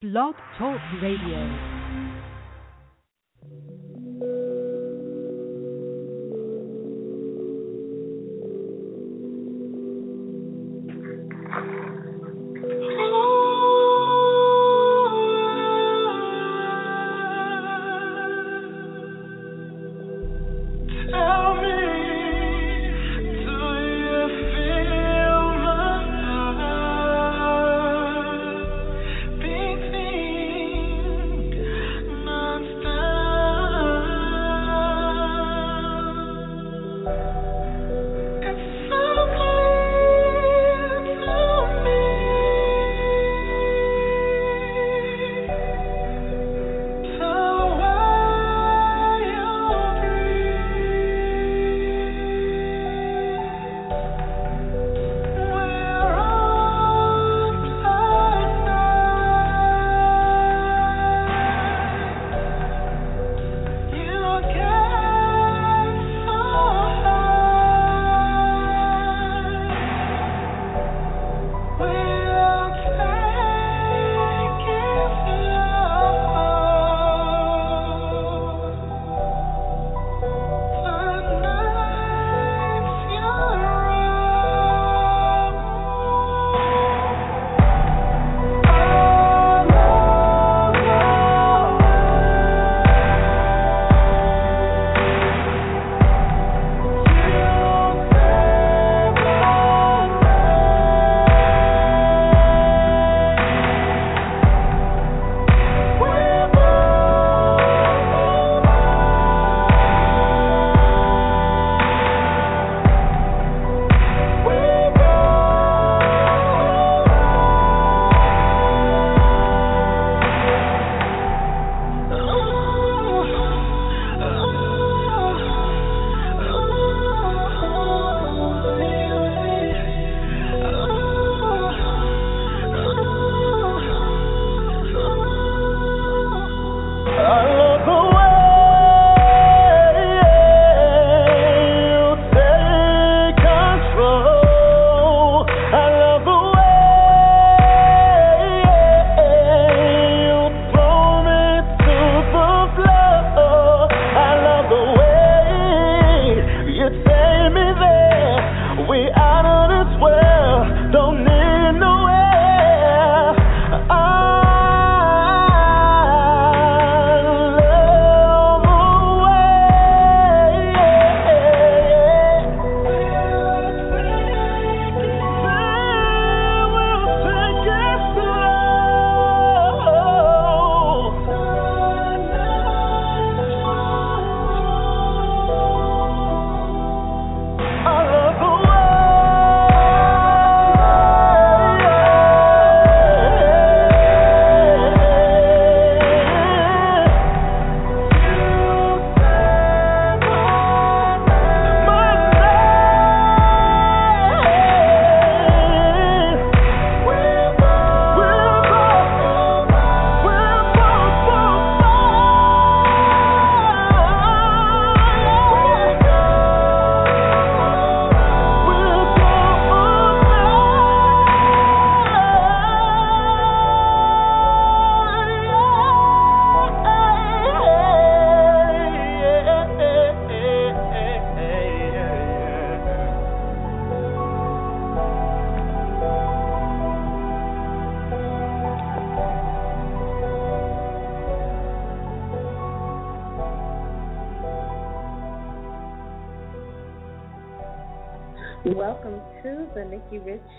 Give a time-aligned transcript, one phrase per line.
[0.00, 1.67] Blog Talk Radio.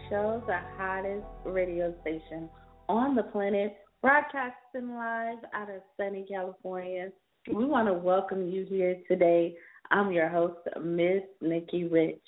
[0.10, 2.50] Show, the hottest radio station
[2.88, 7.10] on the planet, broadcasting live out of sunny California.
[7.48, 9.54] We want to welcome you here today.
[9.92, 12.22] I'm your host, Miss Nikki Rich.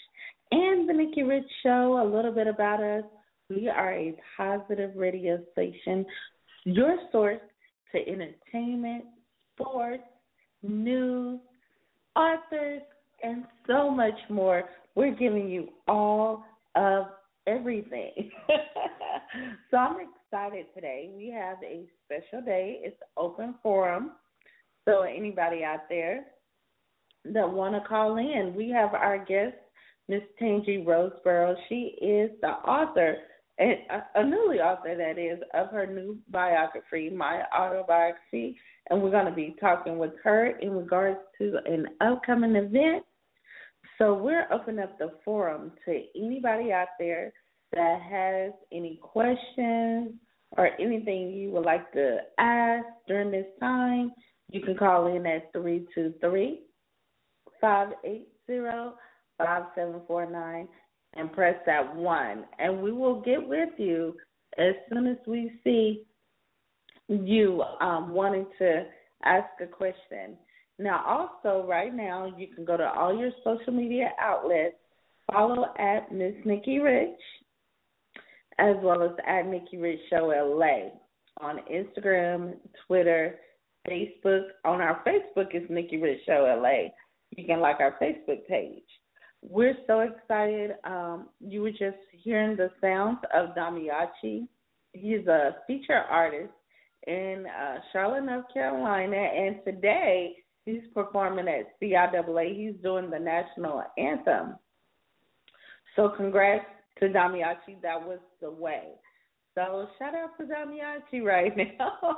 [0.51, 3.04] And the Nikki Rich Show, a little bit about us.
[3.50, 6.06] We are a positive radio station
[6.66, 7.42] your source
[7.94, 9.06] to entertainment,
[9.56, 10.04] sports,
[10.62, 11.39] news,
[12.16, 12.81] authors,
[13.24, 14.66] and so much more.
[14.94, 16.44] We're giving you all
[16.75, 17.06] of
[17.47, 18.31] everything.
[19.71, 21.09] so I'm excited today.
[21.15, 22.79] We have a special day.
[22.83, 24.11] It's open forum.
[24.88, 26.25] So anybody out there
[27.25, 29.55] that want to call in, we have our guest,
[30.07, 31.55] Miss Tangie Roseboro.
[31.69, 33.17] She is the author,
[33.61, 38.57] uh, a newly author that is, of her new biography, My Autobiography,
[38.89, 43.03] and we're going to be talking with her in regards to an upcoming event.
[44.01, 47.31] So we're opening up the forum to anybody out there
[47.71, 50.13] that has any questions
[50.57, 54.12] or anything you would like to ask during this time.
[54.50, 56.62] You can call in at 323
[57.62, 58.25] 580
[59.38, 60.68] 5749
[61.13, 62.45] and press that one.
[62.57, 64.15] And we will get with you
[64.57, 66.06] as soon as we see
[67.07, 68.86] you um, wanting to
[69.24, 70.38] ask a question.
[70.81, 74.75] Now, also, right now, you can go to all your social media outlets,
[75.31, 77.19] follow at Miss Nikki Rich,
[78.57, 80.89] as well as at Nikki Rich Show LA
[81.39, 82.56] on Instagram,
[82.88, 83.36] Twitter,
[83.88, 84.42] Facebook.
[84.66, 86.89] On our Facebook is Nikki Rich Show LA.
[87.38, 88.81] You can like our Facebook page.
[89.44, 90.72] We're so excited.
[90.84, 94.48] Um, you were just hearing the sounds of Damiachi.
[94.94, 96.54] He's a feature artist
[97.06, 102.56] in uh, Charlotte, North Carolina, and today he's performing at CIAA.
[102.56, 104.56] He's doing the national anthem.
[105.96, 106.66] So congrats
[107.00, 107.81] to Damiachi.
[107.81, 108.90] That was the way.
[109.56, 112.18] So shout out to Damiachi right now.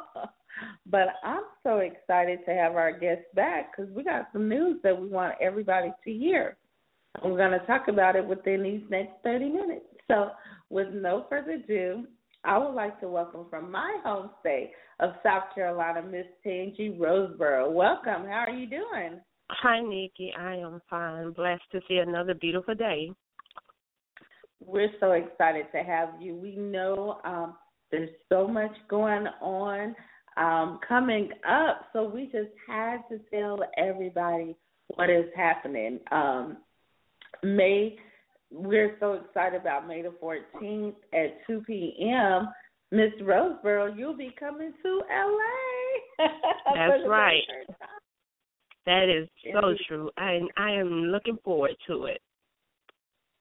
[0.86, 5.00] but I'm so excited to have our guest back because we got some news that
[5.00, 6.58] we want everybody to hear.
[7.24, 9.86] We're going to talk about it within these next 30 minutes.
[10.10, 10.32] So,
[10.70, 12.06] with no further ado,
[12.46, 17.72] I would like to welcome from my home state of South Carolina, Miss Tangie Roseboro.
[17.72, 18.26] Welcome.
[18.28, 19.22] How are you doing?
[19.50, 20.34] Hi, Nikki.
[20.38, 21.32] I am fine.
[21.32, 23.12] Blessed to see another beautiful day.
[24.60, 26.36] We're so excited to have you.
[26.36, 27.56] We know um,
[27.92, 29.96] there's so much going on
[30.36, 34.56] um, coming up, so we just had to tell everybody
[34.96, 36.00] what is happening.
[36.12, 36.58] Um,
[37.44, 37.98] May,
[38.54, 42.48] we're so excited about May the 14th at 2 p.m.
[42.92, 46.28] Miss Roseboro, you'll be coming to LA.
[46.76, 47.42] That's right.
[48.86, 50.12] That is so true.
[50.18, 52.22] I I am looking forward to it.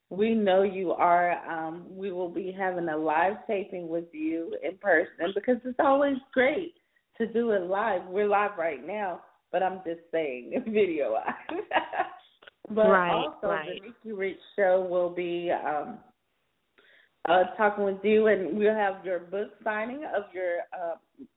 [0.08, 1.32] We know you are.
[1.48, 6.16] Um, we will be having a live taping with you in person because it's always
[6.32, 6.74] great
[7.18, 8.02] to do it live.
[8.08, 9.20] We're live right now,
[9.50, 11.60] but I'm just saying video live.
[12.74, 13.80] But right, also, right.
[13.82, 15.98] the Nikki Rich Show will be um,
[17.28, 20.94] uh, talking with you, and we'll have your book signing of your uh,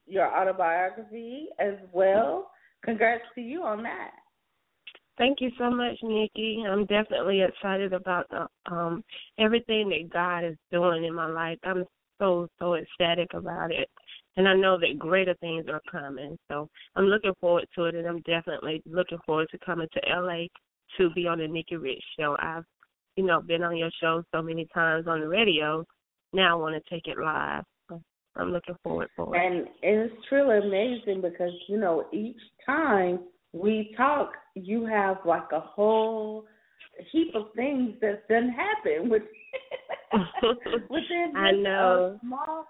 [0.08, 2.52] your autobiography as well.
[2.84, 4.12] Congrats to you on that.
[5.18, 6.64] Thank you so much, Nikki.
[6.68, 9.04] I'm definitely excited about the, um,
[9.40, 11.58] everything that God is doing in my life.
[11.64, 11.86] I'm
[12.20, 13.90] so so ecstatic about it,
[14.38, 16.38] and I know that greater things are coming.
[16.50, 20.46] So I'm looking forward to it, and I'm definitely looking forward to coming to LA
[20.98, 22.36] to be on the Nikki Rich show.
[22.40, 22.66] I've,
[23.16, 25.86] you know, been on your show so many times on the radio.
[26.34, 27.64] Now I want to take it live.
[27.90, 28.02] So
[28.36, 29.40] I'm looking forward for it.
[29.40, 33.20] And it's truly amazing because, you know, each time
[33.54, 36.46] we talk, you have like a whole
[37.12, 39.24] heap of things that didn't happen with
[40.90, 42.20] within I uh, know.
[42.22, 42.66] a small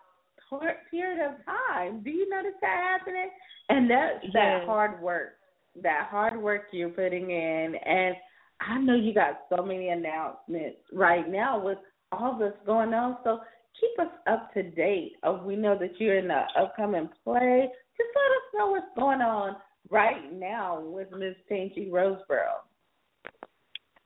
[0.92, 2.02] period of time.
[2.04, 3.30] Do you notice that happening?
[3.70, 4.34] And that's yes.
[4.34, 5.34] that hard work
[5.82, 8.16] that hard work you're putting in and
[8.62, 11.78] I know you got so many announcements right now with
[12.12, 13.18] all this going on.
[13.24, 13.40] So
[13.80, 15.14] keep us up to date.
[15.44, 17.68] We know that you're in the upcoming play.
[17.98, 19.58] Just let us know what's going on
[19.90, 22.64] right now with Miss Tangie Roseboro.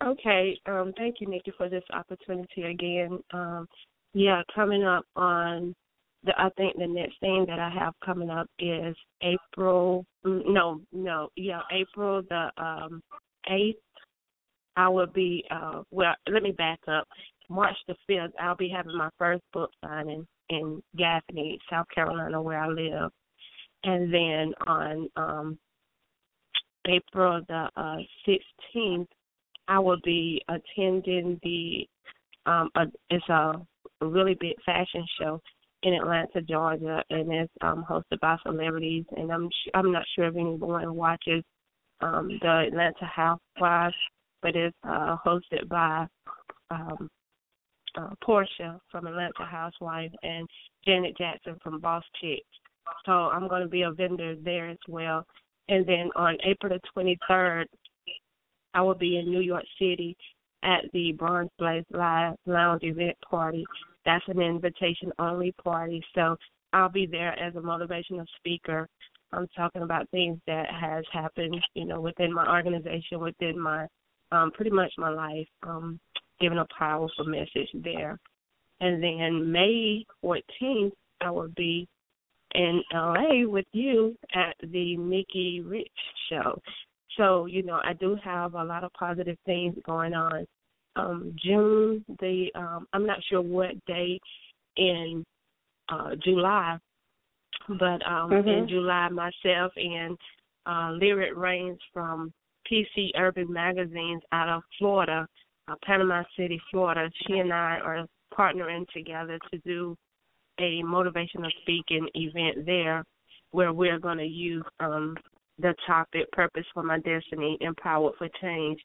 [0.04, 0.60] Okay.
[0.66, 3.20] Um, thank you, Nikki, for this opportunity again.
[3.34, 3.68] Um,
[4.14, 5.76] yeah, coming up on
[6.24, 10.82] the I think the next thing that I have coming up is April mm, no,
[10.92, 13.02] no, yeah, April the um
[13.50, 13.80] eighth.
[14.76, 17.08] I will be uh well let me back up.
[17.50, 22.60] March the fifth I'll be having my first book signing in Gaffney, South Carolina where
[22.60, 23.12] I live.
[23.84, 25.60] And then on um
[26.88, 29.10] April the uh sixteenth
[29.68, 31.88] I will be attending the
[32.46, 33.54] um a, it's a
[34.02, 35.42] really big fashion show
[35.84, 39.06] in Atlanta, Georgia, and it's um, hosted by celebrities.
[39.16, 41.44] And I'm I'm not sure if anyone watches
[42.02, 43.96] um, the Atlanta Housewives,
[44.42, 46.08] but it's uh, hosted by
[46.72, 47.10] um,
[47.98, 50.48] uh, Portia from Atlanta Housewives and
[50.86, 52.44] Janet Jackson from Boss Chicks.
[53.06, 55.26] so I'm going to be a vendor there as well.
[55.68, 57.66] And then on April the 23rd,
[58.74, 60.16] I will be in New York City
[60.64, 63.66] at the Bronze Blaze Live Lounge event party.
[64.10, 66.04] That's an invitation only party.
[66.16, 66.36] So
[66.74, 68.90] I'll be there as a motivational speaker.
[69.32, 73.86] I'm talking about things that has happened, you know, within my organization, within my
[74.32, 76.00] um pretty much my life, um,
[76.42, 78.18] giving a powerful message there.
[78.82, 81.88] And then May 14th, I will be
[82.56, 85.88] in LA with you at the Nikki Rich
[86.32, 86.60] show.
[87.16, 90.48] So, you know, I do have a lot of positive things going on.
[91.00, 94.20] Um June the um I'm not sure what day
[94.78, 95.24] in
[95.90, 96.78] uh July
[97.68, 98.48] but um mm-hmm.
[98.48, 100.18] in July myself and
[100.66, 102.32] uh Lyric Reigns from
[102.72, 105.28] PC Urban Magazines out of Florida,
[105.68, 108.06] uh, Panama City, Florida, she and I are
[108.38, 109.96] partnering together to do
[110.60, 113.04] a motivational speaking event there
[113.52, 115.16] where we're going to use um,
[115.58, 118.80] the topic purpose for my destiny empowered for change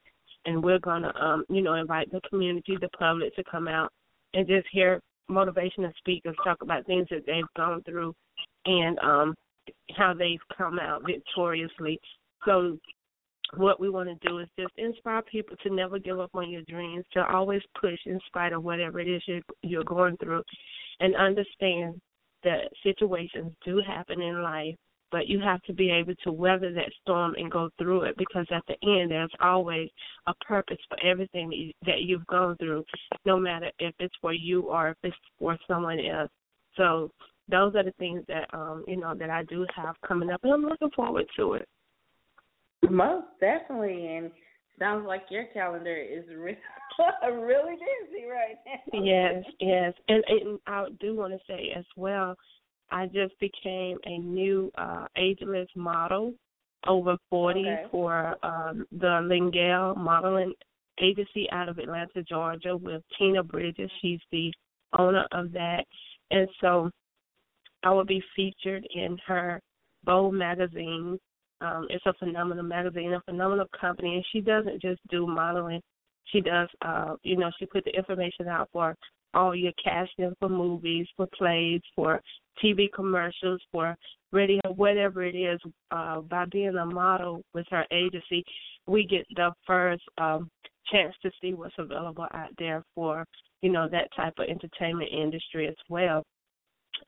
[0.47, 3.91] and we're to um you know invite the community the public to come out
[4.35, 8.15] and just hear motivational speakers talk about things that they've gone through
[8.67, 9.35] and um
[9.97, 11.99] how they've come out victoriously.
[12.45, 12.79] So
[13.57, 16.63] what we want to do is just inspire people to never give up on your
[16.63, 20.43] dreams, to always push in spite of whatever it is you're, you're going through,
[21.01, 22.01] and understand
[22.43, 24.75] that situations do happen in life,
[25.15, 28.45] but you have to be able to weather that storm and go through it because
[28.51, 29.89] at the end there's always
[30.27, 32.85] a purpose for everything that, you, that you've gone through,
[33.25, 36.31] no matter if it's for you or if it's for someone else.
[36.77, 37.13] So
[37.49, 40.53] those are the things that um you know that I do have coming up, and
[40.53, 41.69] I'm looking forward to it.
[42.91, 44.33] Most definitely, and
[44.81, 46.59] sounds like your calendar is really,
[47.23, 49.01] really busy right now.
[49.01, 52.35] Yes, yes, and, and I do want to say as well,
[52.91, 56.35] I just became a new uh ageless model
[56.87, 57.85] over 40 okay.
[57.91, 60.53] for um the Lingale Modeling
[61.01, 63.91] Agency out of Atlanta, Georgia, with Tina Bridges.
[64.01, 64.53] She's the
[64.97, 65.85] owner of that,
[66.31, 66.91] and so
[67.83, 69.61] I will be featured in her
[70.05, 71.19] Vogue magazine
[71.65, 75.81] um, it's a phenomenal magazine, a phenomenal company, and she doesn't just do modeling.
[76.27, 78.95] She does, uh, you know, she put the information out for
[79.35, 82.21] all your casting for movies, for plays, for
[82.63, 83.97] TV commercials, for
[84.33, 85.61] radio, whatever it is.
[85.91, 88.45] Uh, by being a model with her agency,
[88.87, 90.51] we get the first um,
[90.91, 93.25] chance to see what's available out there for,
[93.63, 96.23] you know, that type of entertainment industry as well.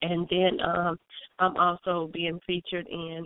[0.01, 0.97] And then um,
[1.39, 3.25] I'm also being featured in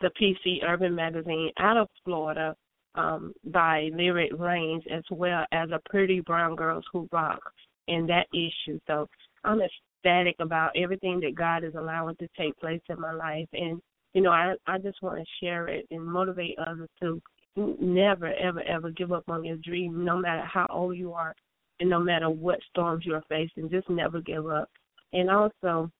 [0.00, 2.54] the PC Urban Magazine out of Florida
[2.94, 7.40] um, by Lyric Reigns, as well as a Pretty Brown Girls Who Rock
[7.88, 8.78] in that issue.
[8.86, 9.08] So
[9.44, 13.80] I'm ecstatic about everything that God is allowing to take place in my life, and
[14.14, 17.20] you know I I just want to share it and motivate others to
[17.56, 21.34] never ever ever give up on your dream, no matter how old you are,
[21.80, 23.70] and no matter what storms you are facing.
[23.70, 24.68] Just never give up.
[25.12, 25.90] And also,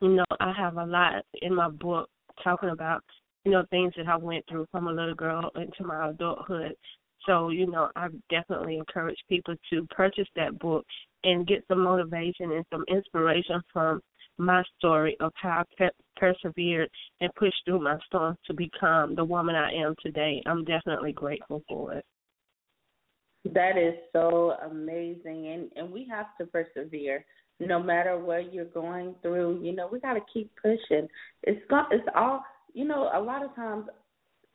[0.00, 2.08] you know, I have a lot in my book
[2.42, 3.02] talking about
[3.44, 6.74] you know, things that I went through from a little girl into my adulthood.
[7.26, 10.84] So, you know, I definitely encourage people to purchase that book
[11.24, 14.00] and get some motivation and some inspiration from
[14.36, 16.88] my story of how I per- persevered
[17.20, 20.42] and pushed through my storms to become the woman I am today.
[20.46, 22.04] I'm definitely grateful for it.
[23.52, 27.26] That is so amazing, and and we have to persevere
[27.60, 29.62] no matter what you're going through.
[29.62, 31.06] You know, we got to keep pushing.
[31.42, 32.42] It's got it's all
[32.74, 33.86] you know, a lot of times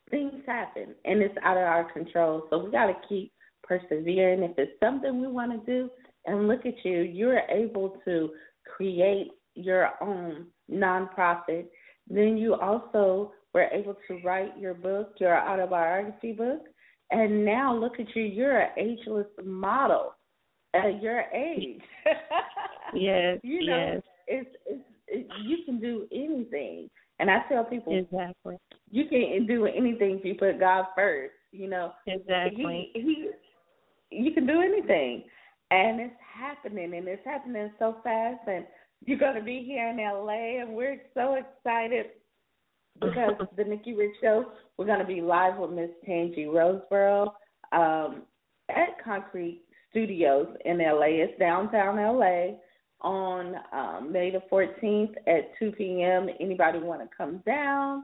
[0.09, 2.43] things happen and it's out of our control.
[2.49, 3.31] So we got to keep
[3.63, 4.43] persevering.
[4.43, 5.89] If it's something we want to do,
[6.25, 8.29] and look at you, you're able to
[8.75, 11.65] create your own nonprofit.
[12.07, 16.61] Then you also were able to write your book, your autobiography book.
[17.11, 20.13] And now look at you, you're an ageless model
[20.75, 21.81] at your age.
[22.93, 24.03] yes, you know, yes.
[24.27, 26.89] It's, it's, it, you can do anything.
[27.19, 28.57] And I tell people exactly
[28.91, 31.33] you can't do anything if you put God first.
[31.51, 32.91] You know exactly.
[32.93, 33.29] He, he
[34.11, 35.23] you can do anything,
[35.71, 38.41] and it's happening, and it's happening so fast.
[38.47, 38.65] And
[39.05, 42.07] you're going to be here in LA, and we're so excited
[42.99, 44.45] because the Nikki Rich Show.
[44.77, 47.33] We're going to be live with Miss Tangie Roseboro
[47.71, 48.23] um,
[48.69, 49.61] at Concrete
[49.91, 51.23] Studios in LA.
[51.23, 52.57] It's downtown LA
[53.01, 56.27] on um, May the 14th at 2 p.m.
[56.39, 58.03] Anybody want to come down?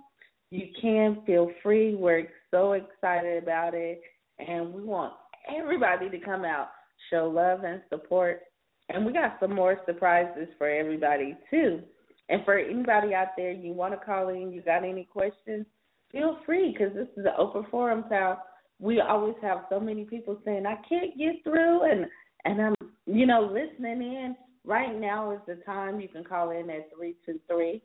[0.52, 1.96] You can feel free.
[1.96, 4.02] We're so excited about it,
[4.40, 5.14] and we want
[5.54, 6.70] everybody to come out,
[7.10, 8.42] show love and support.
[8.90, 11.82] And we got some more surprises for everybody too.
[12.30, 15.66] And for anybody out there, you want to call in, you got any questions,
[16.12, 18.06] feel free because this is an open forum.
[18.10, 18.36] So
[18.80, 22.06] we always have so many people saying I can't get through, and
[22.46, 22.76] and I'm
[23.06, 24.36] you know listening in.
[24.66, 27.82] Right now is the time you can call in at three two three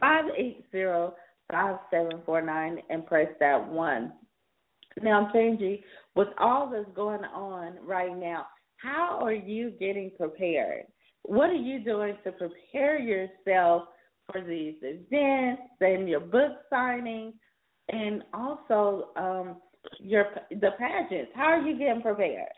[0.00, 1.14] five eight zero
[1.50, 4.12] five seven four nine and press that one.
[5.02, 5.82] Now, Tangie,
[6.14, 8.46] with all that's going on right now,
[8.78, 10.84] how are you getting prepared?
[11.22, 13.82] What are you doing to prepare yourself
[14.30, 17.34] for these events and your book signing,
[17.90, 19.56] and also um,
[20.00, 21.32] your the pageants?
[21.34, 22.48] How are you getting prepared?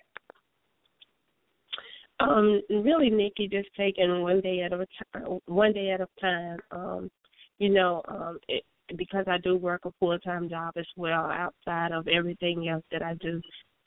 [2.20, 5.38] Um, really, Nikki, just taking one day at a time.
[5.46, 6.58] One day at a time.
[6.70, 7.10] Um,
[7.58, 8.64] you know, um, it,
[8.96, 13.02] because I do work a full time job as well outside of everything else that
[13.02, 13.40] I do.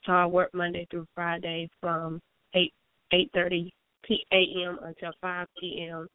[0.04, 2.20] So I work Monday through Friday from
[2.54, 2.72] eight
[3.12, 3.72] eight thirty
[4.04, 4.78] p a.m.
[4.82, 6.06] until five p.m.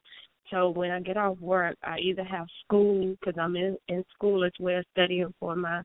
[0.49, 4.43] So when I get off work, I either have school because I'm in in school
[4.43, 5.81] as well studying for my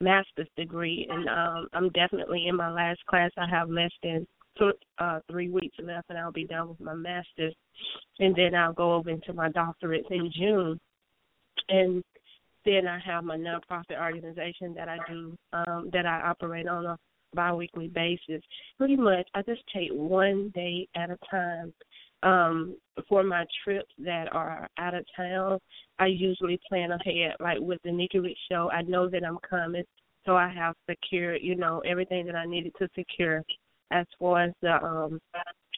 [0.00, 3.30] master's degree, and um I'm definitely in my last class.
[3.38, 4.26] I have less than
[4.58, 7.54] th- uh, three weeks left, and I'll be done with my master's,
[8.18, 10.80] and then I'll go over into my doctorate in June.
[11.68, 12.02] And
[12.64, 16.98] then I have my nonprofit organization that I do, um, that I operate on a
[17.34, 18.42] biweekly basis.
[18.78, 21.72] Pretty much, I just take one day at a time.
[22.24, 22.76] Um,
[23.08, 25.58] for my trips that are out of town,
[25.98, 27.34] I usually plan ahead.
[27.40, 29.82] Like with the Nikki show, I know that I'm coming,
[30.24, 33.42] so I have secured, you know, everything that I needed to secure
[33.92, 35.20] as far as the um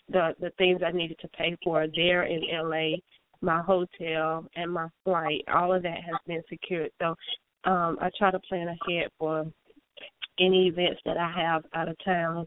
[0.08, 2.96] the the things I needed to pay for there in LA
[3.40, 6.90] my hotel and my flight, all of that has been secured.
[7.00, 7.14] So
[7.64, 9.46] um I try to plan ahead for
[10.40, 12.46] any events that I have out of town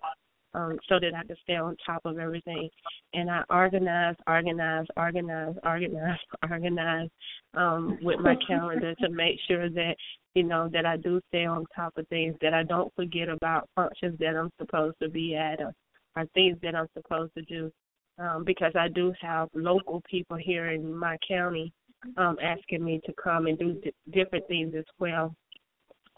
[0.53, 2.69] um so that I can stay on top of everything.
[3.13, 7.09] And I organize, organize, organize, organize, organize
[7.53, 9.95] um with my calendar to make sure that
[10.35, 13.69] you know that I do stay on top of things that I don't forget about
[13.75, 15.73] functions that I'm supposed to be at or,
[16.15, 17.71] or things that I'm supposed to do
[18.19, 21.71] um, because I do have local people here in my county
[22.17, 25.35] um, asking me to come and do d- different things as well.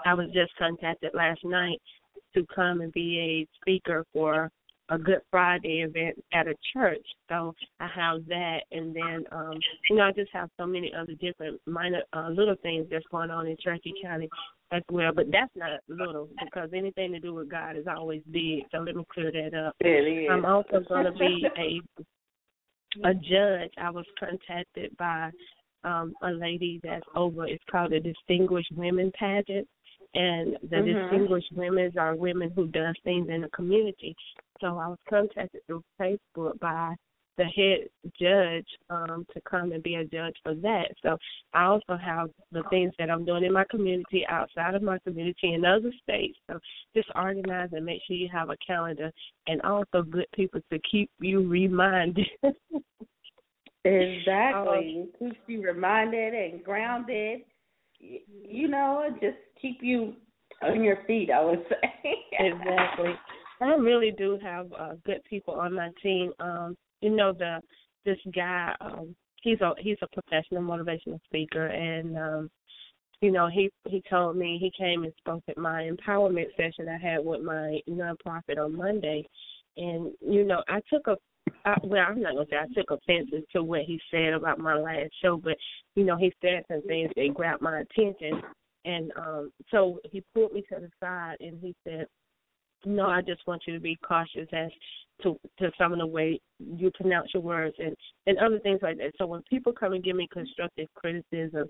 [0.05, 1.81] I was just contacted last night
[2.33, 4.49] to come and be a speaker for
[4.89, 7.05] a Good Friday event at a church.
[7.29, 11.13] So I have that, and then um, you know I just have so many other
[11.13, 14.29] different minor uh, little things that's going on in Cherokee County
[14.71, 15.11] as well.
[15.13, 18.63] But that's not little because anything to do with God is always big.
[18.71, 19.75] So let me clear that up.
[19.79, 20.29] It is.
[20.31, 21.81] I'm also going to be a
[23.07, 23.71] a judge.
[23.77, 25.29] I was contacted by
[25.83, 27.45] um a lady that's over.
[27.45, 29.67] It's called the Distinguished Women Pageant
[30.15, 30.85] and the Mhm.
[30.85, 34.15] distinguished women are women who does things in the community.
[34.59, 36.95] So I was contacted through Facebook by
[37.37, 40.91] the head judge um to come and be a judge for that.
[41.01, 41.17] So
[41.53, 45.53] I also have the things that I'm doing in my community outside of my community
[45.53, 46.37] in other states.
[46.47, 46.59] So
[46.93, 49.11] just organize and make sure you have a calendar
[49.47, 52.27] and also good people to keep you reminded.
[53.85, 55.07] Exactly.
[55.07, 57.41] It keeps you reminded and grounded.
[57.99, 60.13] You know, just keep you
[60.61, 62.13] on your feet, I would say.
[62.39, 63.13] exactly.
[63.61, 66.31] I really do have uh, good people on my team.
[66.39, 67.59] Um, you know the
[68.05, 72.49] this guy, um, he's a he's a professional motivational speaker and um
[73.21, 76.97] you know, he he told me he came and spoke at my empowerment session I
[76.97, 79.27] had with my nonprofit on Monday
[79.75, 81.17] and you know, I took a
[81.65, 84.75] I, well, I'm not gonna say I took offense to what he said about my
[84.75, 85.57] last show, but
[85.95, 88.41] you know, he said some things that grabbed my attention,
[88.85, 92.05] and um, so he pulled me to the side and he said,
[92.85, 94.69] "No, I just want you to be cautious as
[95.23, 98.97] to to some of the way you pronounce your words and and other things like
[98.97, 101.67] that." So when people come and give me constructive criticism,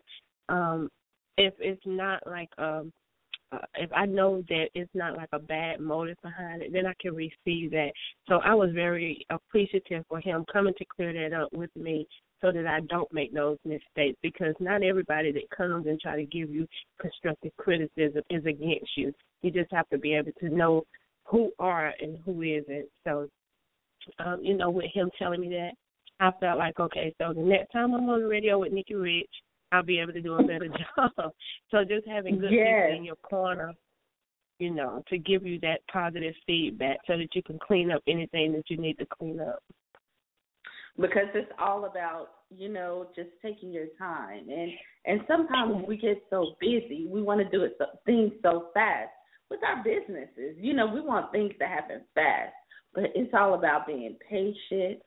[0.49, 0.89] um,
[1.37, 2.91] if it's not like um
[3.51, 6.93] uh, if I know that it's not like a bad motive behind it, then I
[6.99, 7.91] can receive that.
[8.27, 12.07] So I was very appreciative for him coming to clear that up with me
[12.41, 16.25] so that I don't make those mistakes because not everybody that comes and try to
[16.25, 16.67] give you
[17.01, 19.13] constructive criticism is against you.
[19.41, 20.83] You just have to be able to know
[21.25, 22.87] who are and who isn't.
[23.05, 23.27] So
[24.19, 25.71] um, you know, with him telling me that,
[26.19, 29.29] I felt like, okay, so the next time I'm on the radio with Nikki Rich,
[29.71, 31.33] I'll be able to do a better job.
[31.71, 32.85] so just having good Yes.
[32.85, 33.73] people in your corner,
[34.59, 38.53] you know, to give you that positive feedback so that you can clean up anything
[38.53, 39.63] that you need to clean up.
[40.99, 44.71] because it's all about you know just taking your time and
[45.05, 49.09] and sometimes we get so busy we want to do it so, things so fast
[49.49, 52.53] with our businesses you know we want things to happen fast
[52.93, 54.99] but it's all about being patient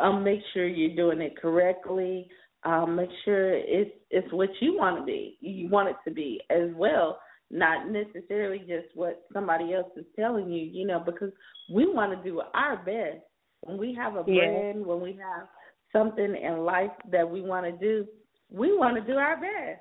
[0.00, 2.28] um make sure you're doing it correctly
[2.64, 5.36] um, make sure it's it's what you want to be.
[5.40, 7.18] You want it to be as well,
[7.50, 10.64] not necessarily just what somebody else is telling you.
[10.64, 11.32] You know, because
[11.72, 13.24] we want to do our best
[13.62, 14.86] when we have a brand, yeah.
[14.86, 15.48] when we have
[15.92, 18.06] something in life that we want to do,
[18.50, 19.80] we want to do our best.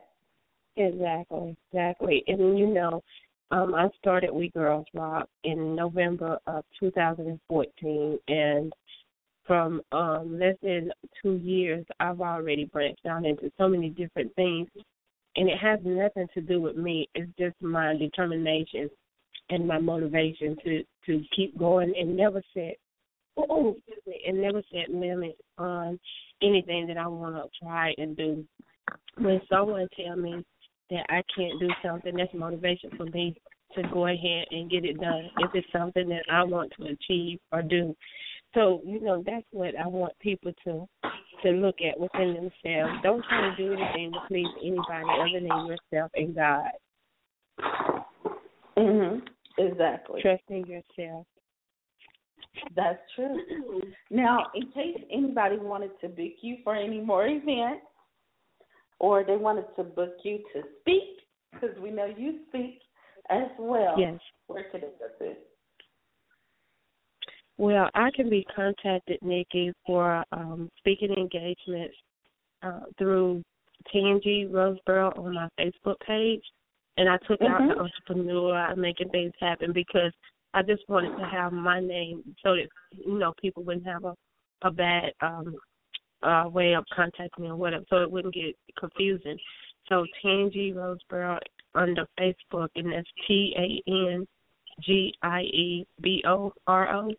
[0.77, 2.23] Exactly, exactly.
[2.27, 3.03] And you know,
[3.51, 8.73] um, I started We Girls Rock in November of 2014, and
[9.51, 14.69] from um, less than two years, I've already branched out into so many different things,
[15.35, 17.09] and it has nothing to do with me.
[17.15, 18.89] It's just my determination
[19.49, 22.77] and my motivation to to keep going and never set
[23.35, 23.75] oh,
[24.25, 25.99] and never set limits on
[26.41, 28.45] anything that I want to try and do.
[29.17, 30.45] When someone tell me
[30.91, 33.35] that I can't do something, that's motivation for me
[33.75, 37.39] to go ahead and get it done if it's something that I want to achieve
[37.51, 37.93] or do.
[38.53, 40.87] So, you know, that's what I want people to
[41.43, 42.93] to look at within themselves.
[43.01, 46.71] Don't try to do anything to please anybody other than yourself and God.
[48.77, 49.27] Mhm.
[49.57, 50.21] Exactly.
[50.21, 51.25] Trust in yourself.
[52.75, 53.81] That's true.
[54.09, 57.85] Now, in case anybody wanted to book you for any more events,
[58.99, 62.81] or they wanted to book you to speak, because we know you speak
[63.29, 63.97] as well.
[63.97, 64.19] Yes.
[64.47, 65.35] Where could they go to?
[67.61, 71.93] Well, I can be contacted, Nikki, for um, speaking engagements
[72.63, 73.43] uh, through
[73.93, 76.41] Tangie Roseboro on my Facebook page.
[76.97, 77.53] And I took mm-hmm.
[77.53, 80.11] out the entrepreneur, I'm making things happen because
[80.55, 84.15] I just wanted to have my name so that you know people wouldn't have a
[84.63, 85.55] a bad um
[86.23, 89.37] uh way of contacting me or whatever, so it wouldn't get confusing.
[89.87, 91.37] So Tangie Roseboro
[91.75, 94.27] under Facebook, and that's T A N
[94.83, 97.11] G I E B O R O,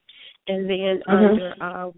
[0.48, 1.10] and then mm-hmm.
[1.10, 1.90] under uh,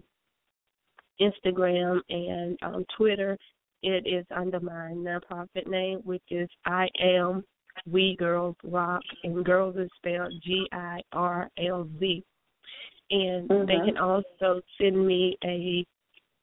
[1.21, 3.37] Instagram and um, Twitter,
[3.83, 7.43] it is under my nonprofit name, which is I am
[7.89, 12.23] We Girls Rock, and girls is spelled G I R L Z.
[13.11, 13.65] And mm-hmm.
[13.67, 15.85] they can also send me a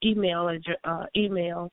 [0.05, 0.49] email
[0.85, 1.69] uh, email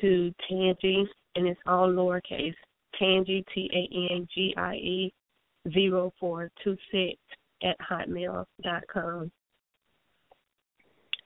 [0.00, 2.54] to Tangie, and it's all lowercase
[3.00, 5.12] Tangie T A N G I E
[5.72, 7.16] zero four two six
[7.62, 9.30] at hotmail dot com.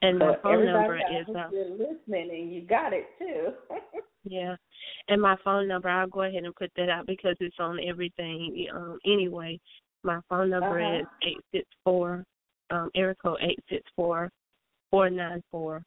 [0.03, 3.53] And my so phone number is uh, listening and you got it too.
[4.25, 4.55] yeah,
[5.07, 8.67] and my phone number I'll go ahead and put that out because it's on everything.
[8.73, 9.59] Um, anyway,
[10.03, 10.99] my phone number uh-huh.
[10.99, 12.23] is eight six four
[12.69, 14.29] um area code eight six four
[14.91, 15.81] four nine four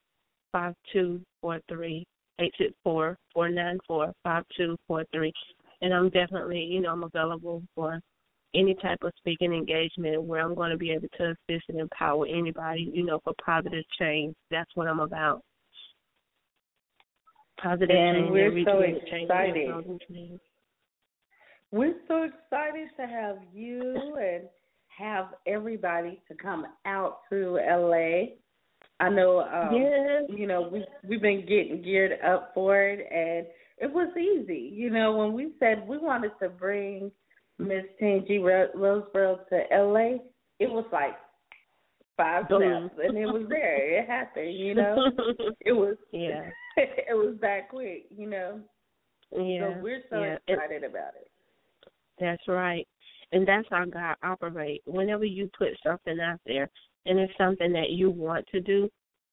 [0.50, 2.06] five two four three
[2.40, 5.32] eight six four four nine four five two four three
[5.82, 8.00] and I'm definitely, you know, I'm available for
[8.56, 12.26] any type of speaking engagement where I'm going to be able to assist and empower
[12.26, 14.34] anybody, you know, for positive change.
[14.50, 15.42] That's what I'm about.
[17.62, 18.30] Positive and change.
[18.30, 20.40] we're so excited.
[21.72, 24.44] We're so excited to have you and
[24.88, 28.36] have everybody to come out to LA.
[28.98, 30.22] I know um yes.
[30.28, 33.46] you know, we we've been getting geared up for it and
[33.78, 34.70] it was easy.
[34.72, 37.10] You know, when we said we wanted to bring
[37.58, 40.18] Miss Tangie Roseboro to LA,
[40.58, 41.16] it was like
[42.16, 44.00] five steps, and it was there.
[44.00, 44.54] It happened.
[44.54, 44.96] You know,
[45.60, 48.06] it was yeah, it was that quick.
[48.16, 48.60] You know,
[49.32, 49.74] yeah.
[49.74, 50.36] So we're so yeah.
[50.48, 51.30] excited it, about it.
[52.20, 52.86] That's right,
[53.32, 54.84] and that's how God operates.
[54.86, 56.68] Whenever you put something out there,
[57.06, 58.88] and it's something that you want to do,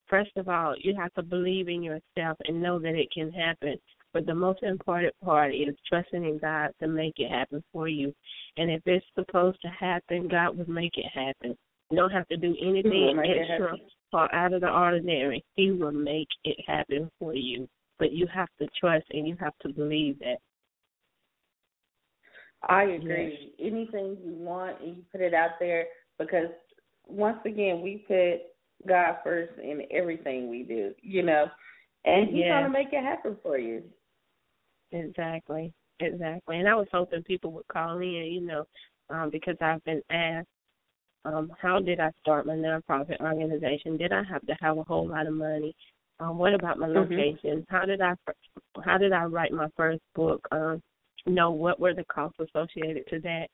[0.07, 3.77] first of all, you have to believe in yourself and know that it can happen.
[4.13, 8.13] But the most important part is trusting in God to make it happen for you.
[8.57, 11.57] And if it's supposed to happen, God will make it happen.
[11.89, 13.75] You don't have to do anything extra
[14.13, 15.43] or out of the ordinary.
[15.55, 17.67] He will make it happen for you.
[17.97, 20.37] But you have to trust and you have to believe that.
[22.69, 23.53] I agree.
[23.57, 23.71] Yes.
[23.71, 25.85] Anything you want and you put it out there
[26.17, 26.47] because
[27.07, 28.41] once again we put
[28.87, 31.45] God first in everything we do, you know.
[32.05, 32.61] And he's yeah.
[32.61, 33.83] gonna make it happen for you.
[34.93, 35.73] Exactly.
[35.99, 36.57] Exactly.
[36.57, 38.65] And I was hoping people would call in, you know,
[39.09, 40.47] um, because I've been asked,
[41.25, 43.97] um, how did I start my nonprofit organization?
[43.97, 45.73] Did I have to have a whole lot of money?
[46.19, 47.13] Um, what about my mm-hmm.
[47.13, 47.65] location?
[47.69, 48.13] How did I
[48.83, 50.45] how did I write my first book?
[50.51, 50.81] Um,
[51.25, 53.47] you know, what were the costs associated to that?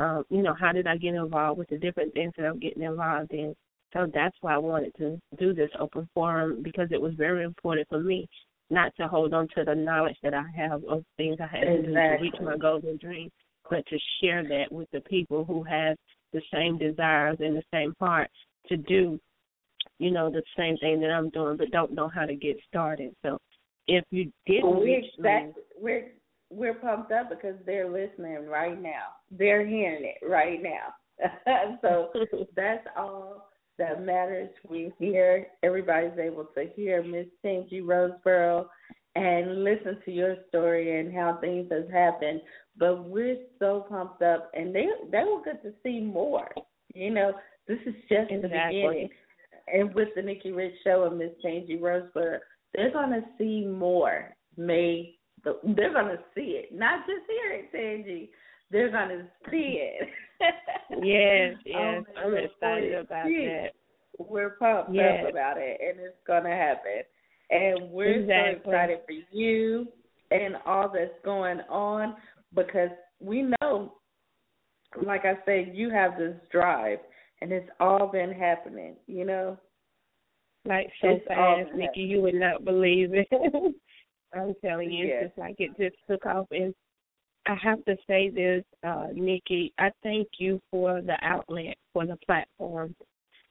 [0.00, 2.82] Um, you know, how did I get involved with the different things that I'm getting
[2.82, 3.54] involved in?
[3.92, 7.88] So that's why I wanted to do this open forum because it was very important
[7.88, 8.28] for me
[8.70, 11.82] not to hold on to the knowledge that I have of things I had exactly.
[11.82, 13.32] to do to reach my goals and dreams,
[13.68, 15.96] but to share that with the people who have
[16.32, 18.30] the same desires and the same heart
[18.68, 19.18] to do,
[19.98, 23.14] you know, the same thing that I'm doing, but don't know how to get started.
[23.22, 23.38] So
[23.86, 26.12] if you didn't we're reach exact, we're
[26.50, 29.14] we're pumped up because they're listening right now.
[29.30, 31.78] They're hearing it right now.
[31.82, 32.10] so
[32.56, 33.49] that's all
[33.80, 34.50] that matters.
[34.68, 38.66] We hear everybody's able to hear Miss Tangie Roseboro
[39.16, 42.42] and listen to your story and how things has happened.
[42.78, 46.48] But we're so pumped up, and they they will get to see more.
[46.94, 47.32] You know,
[47.66, 48.42] this is just exactly.
[48.42, 49.08] the beginning.
[49.72, 52.38] And with the Nikki Rich Show and Miss Tangie Roseboro,
[52.74, 54.34] they're gonna see more.
[54.56, 58.28] May they're gonna see it, not just hear it, Tangie.
[58.70, 60.08] They're gonna see it.
[61.02, 63.70] yes, yes, oh, I'm excited about that.
[64.18, 65.24] We're pumped yes.
[65.24, 67.02] up about it, and it's gonna happen.
[67.50, 68.60] And we're exactly.
[68.64, 69.88] so excited for you
[70.30, 72.14] and all that's going on
[72.54, 73.94] because we know,
[75.04, 76.98] like I said, you have this drive,
[77.40, 78.96] and it's all been happening.
[79.06, 79.58] You know,
[80.64, 83.28] like so it's fast, Nikki, you would not believe it.
[84.34, 85.14] I'm telling you, yeah.
[85.14, 86.46] it's just like it just took off.
[86.52, 86.74] And
[87.46, 92.16] I have to say this, uh, Nikki, I thank you for the outlet, for the
[92.26, 92.94] platform,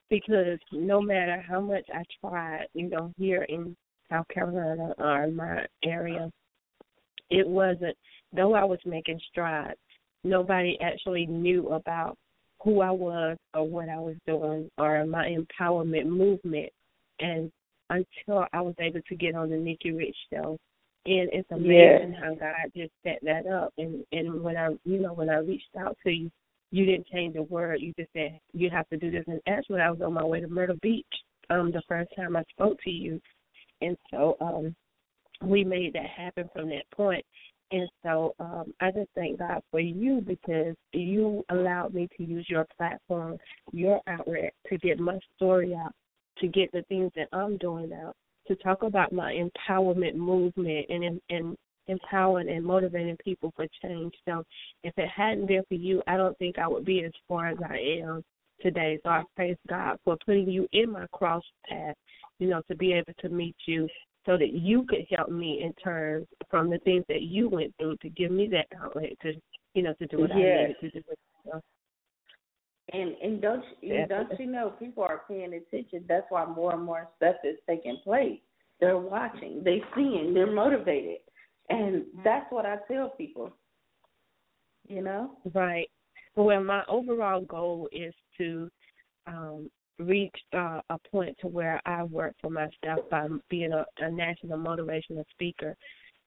[0.09, 3.75] because no matter how much I tried, you know, here in
[4.09, 6.31] South Carolina or my area,
[7.29, 7.97] it wasn't,
[8.33, 9.79] though I was making strides,
[10.23, 12.17] nobody actually knew about
[12.61, 16.71] who I was or what I was doing or my empowerment movement.
[17.19, 17.51] And
[17.89, 20.57] until I was able to get on the Nikki Rich show,
[21.05, 22.19] and it's amazing yeah.
[22.21, 23.73] how God just set that up.
[23.77, 26.31] And and when I, you know, when I reached out to you,
[26.71, 27.81] you didn't change a word.
[27.81, 29.23] You just said you have to do this.
[29.27, 31.05] And actually, I was on my way to Myrtle Beach
[31.49, 33.21] um the first time I spoke to you,
[33.81, 34.75] and so um
[35.41, 37.25] we made that happen from that point.
[37.71, 42.47] And so um, I just thank God for you because you allowed me to use
[42.49, 43.37] your platform,
[43.71, 45.93] your outlet to get my story out,
[46.39, 48.15] to get the things that I'm doing out,
[48.49, 51.57] to talk about my empowerment movement and, and
[51.87, 54.13] empowering and motivating people for change.
[54.27, 54.43] So
[54.83, 57.57] if it hadn't been for you, I don't think I would be as far as
[57.67, 58.23] I am
[58.61, 58.99] today.
[59.03, 61.95] So I praise God for putting you in my cross path,
[62.39, 63.87] you know, to be able to meet you
[64.25, 67.97] so that you could help me in turn from the things that you went through
[67.97, 69.33] to give me that outlet to
[69.73, 70.37] you know to do what yes.
[70.37, 71.03] I needed to do.
[72.91, 76.05] And and don't you, don't you know people are paying attention?
[76.07, 78.39] That's why more and more stuff is taking place.
[78.79, 81.17] They're watching, They're seeing, they're motivated,
[81.69, 83.51] and that's what I tell people.
[84.87, 85.89] You know, right?
[86.35, 88.69] Well, my overall goal is to
[89.27, 94.09] um, reach uh, a point to where I work for myself by being a, a
[94.09, 95.75] national motivational speaker.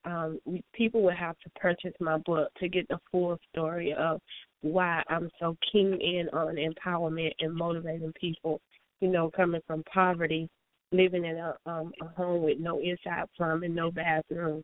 [0.04, 0.38] Um,
[0.72, 4.20] people would have to purchase my book to get the full story of
[4.62, 8.60] why I'm so keen in on empowerment and motivating people.
[9.00, 10.48] You know, coming from poverty,
[10.92, 14.62] living in a um a home with no inside plumbing, no bathroom,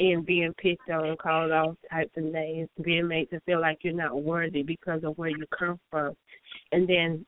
[0.00, 3.94] and being picked on, called all types of names, being made to feel like you're
[3.94, 6.14] not worthy because of where you come from,
[6.72, 7.24] and then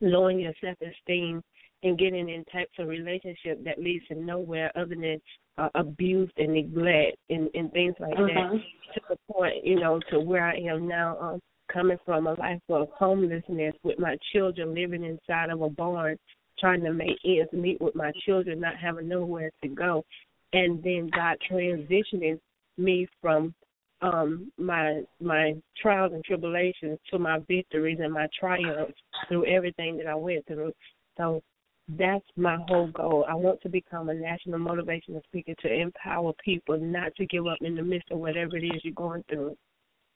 [0.00, 1.42] lowering your self esteem
[1.84, 5.20] and getting in types of relationship that leads to nowhere other than
[5.58, 8.26] uh, abuse and neglect and, and things like uh-huh.
[8.26, 8.60] that
[8.94, 11.40] to the point, you know, to where I am now, um,
[11.72, 16.16] coming from a life of homelessness with my children living inside of a barn,
[16.58, 20.04] trying to make ends meet with my children, not having nowhere to go,
[20.52, 22.38] and then God transitioning
[22.76, 23.54] me from
[24.02, 28.92] um my my trials and tribulations to my victories and my triumphs
[29.28, 30.72] through everything that I went through.
[31.16, 31.42] So
[31.88, 33.26] that's my whole goal.
[33.28, 37.58] I want to become a national motivational speaker to empower people not to give up
[37.60, 39.56] in the midst of whatever it is you're going through.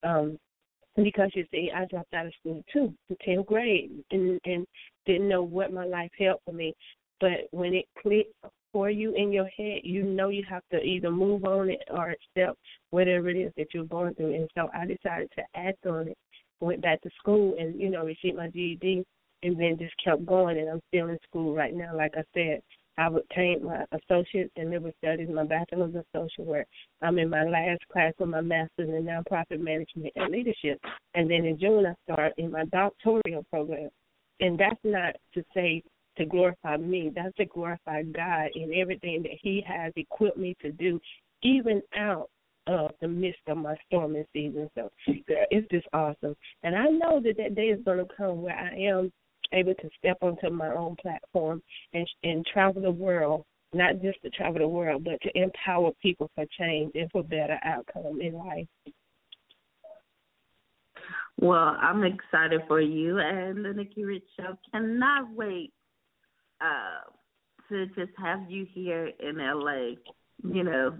[0.02, 0.38] Um
[0.96, 4.66] because you see, I dropped out of school too, in tenth grade, and and
[5.06, 6.74] didn't know what my life held for me.
[7.20, 8.34] But when it clicked
[8.72, 12.10] for you in your head, you know you have to either move on it or
[12.10, 12.58] accept
[12.90, 14.34] whatever it is that you're going through.
[14.34, 16.18] And so I decided to act on it.
[16.60, 19.04] Went back to school and you know received my GED,
[19.42, 20.58] and then just kept going.
[20.58, 21.96] And I'm still in school right now.
[21.96, 22.60] Like I said,
[22.98, 26.66] I've obtained my associates in liver studies, my bachelor's of social work.
[27.00, 30.80] I'm in my last class with my master's in nonprofit management and leadership.
[31.14, 33.90] And then in June, I start in my doctoral program.
[34.40, 35.82] And that's not to say
[36.16, 40.72] to glorify me, that's to glorify God in everything that He has equipped me to
[40.72, 41.00] do,
[41.42, 42.28] even out
[42.66, 44.68] of the midst of my storming season.
[44.74, 46.34] So it's just awesome.
[46.64, 49.12] And I know that that day is going to come where I am
[49.52, 51.62] able to step onto my own platform
[51.94, 56.30] and and travel the world, not just to travel the world, but to empower people
[56.34, 58.66] for change and for better outcome in life.
[61.40, 64.58] Well, I'm excited for you and the Nikki Rich Show.
[64.72, 65.72] Cannot wait
[66.60, 67.10] uh,
[67.68, 69.94] to just have you here in LA
[70.44, 70.96] you know,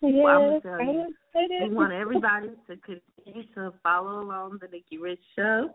[0.00, 5.20] yes, I'm gonna you, we want everybody to continue to follow along the Nikki Rich
[5.36, 5.70] Show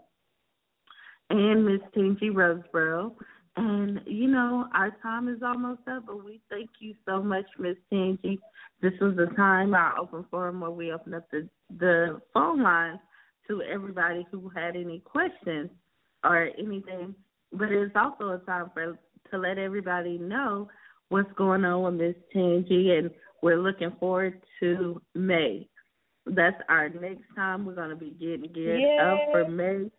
[1.29, 3.13] and Miss Tangie Roseboro.
[3.55, 7.75] And you know, our time is almost up, but we thank you so much, Miss
[7.91, 8.39] Tangie.
[8.81, 12.99] This was the time our open forum where we open up the the phone lines
[13.47, 15.69] to everybody who had any questions
[16.23, 17.15] or anything.
[17.51, 18.97] But it's also a time for
[19.31, 20.69] to let everybody know
[21.09, 23.11] what's going on with Miss Tangie, and
[23.41, 25.67] we're looking forward to May.
[26.25, 27.65] That's our next time.
[27.65, 28.97] We're going to be getting geared Yay.
[29.01, 29.89] up for May,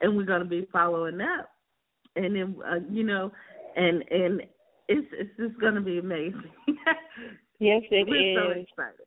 [0.00, 1.50] and we're going to be following up.
[2.16, 3.30] And then, uh, you know,
[3.76, 4.42] and and
[4.88, 6.50] it's it's just going to be amazing.
[7.60, 8.36] Yes, it we're is.
[8.36, 9.06] so excited.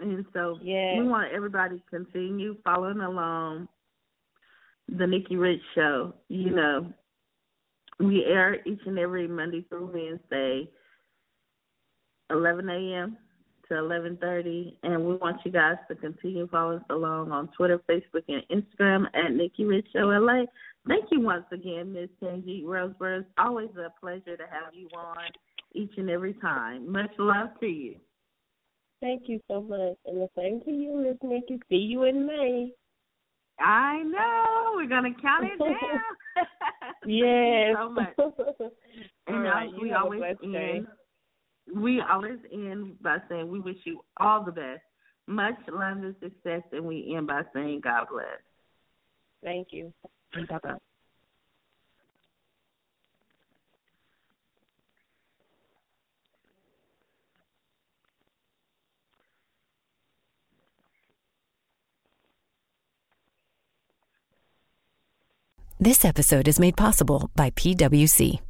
[0.00, 0.94] And so Yes.
[0.98, 3.68] we want everybody to continue following along
[4.88, 6.14] the Nikki Rich Show.
[6.28, 6.92] You know,
[7.98, 10.70] we air each and every Monday through Wednesday,
[12.30, 13.18] 11 a.m.
[13.70, 18.24] to 11:30, and we want you guys to continue following us along on Twitter, Facebook,
[18.28, 20.44] and Instagram at Nikki Rich Show LA.
[20.86, 23.20] Thank you once again, Miss Tangie Roseboro.
[23.20, 25.16] It's always a pleasure to have you on
[25.72, 26.90] each and every time.
[26.90, 27.96] Much love to you.
[29.00, 29.96] Thank you so much.
[30.04, 31.60] And the same to you, Miss Nikki.
[31.68, 32.72] See you in May.
[33.60, 34.72] I know.
[34.74, 35.74] We're gonna count it down.
[37.06, 37.76] Yes.
[37.76, 38.14] So much.
[39.26, 40.82] And All right, you we always day.
[41.70, 41.82] End.
[41.82, 44.82] We always end by saying we wish you all the best,
[45.26, 48.26] much love and success, and we end by saying God bless.
[49.42, 49.92] Thank you.
[50.34, 50.76] Bye bye.
[65.82, 68.49] This episode is made possible by PWC.